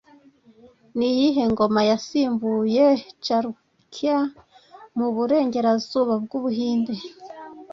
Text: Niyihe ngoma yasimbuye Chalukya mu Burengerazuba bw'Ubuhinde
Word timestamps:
Niyihe 0.97 1.43
ngoma 1.51 1.81
yasimbuye 1.89 2.85
Chalukya 3.25 4.17
mu 4.97 5.07
Burengerazuba 5.15 6.13
bw'Ubuhinde 6.23 6.93